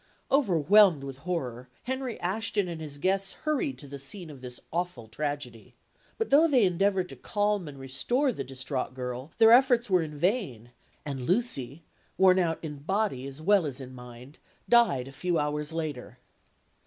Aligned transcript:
Overwhelmed 0.31 1.03
with 1.03 1.19
horror, 1.29 1.69
Henry 1.83 2.19
Ashton 2.21 2.67
and 2.67 2.81
his 2.81 2.97
guests 2.97 3.33
hurried 3.33 3.77
to 3.77 3.87
the 3.87 3.99
scene 3.99 4.31
of 4.31 4.41
this 4.41 4.59
awful 4.73 5.07
tragedy; 5.07 5.75
but 6.17 6.31
though 6.31 6.47
they 6.47 6.63
endeavoured 6.63 7.07
to 7.09 7.15
calm 7.15 7.67
and 7.67 7.77
restore 7.77 8.31
the 8.31 8.43
distraught 8.43 8.95
girl, 8.95 9.31
their 9.37 9.51
efforts 9.51 9.91
were 9.91 10.01
in 10.01 10.17
vain, 10.17 10.71
and 11.05 11.21
Lucy, 11.27 11.83
worn 12.17 12.39
out 12.39 12.57
in 12.63 12.77
body 12.77 13.27
as 13.27 13.43
well 13.43 13.63
as 13.63 13.79
in 13.79 13.93
mind, 13.93 14.39
died 14.67 15.07
a 15.07 15.11
few 15.11 15.37
hours 15.37 15.71
later. 15.71 16.17